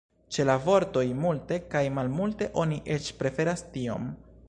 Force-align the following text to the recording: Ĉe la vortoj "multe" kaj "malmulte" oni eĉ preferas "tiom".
Ĉe 0.37 0.45
la 0.49 0.55
vortoj 0.63 1.03
"multe" 1.25 1.61
kaj 1.75 1.83
"malmulte" 1.99 2.51
oni 2.65 2.83
eĉ 2.97 3.15
preferas 3.23 3.67
"tiom". 3.79 4.15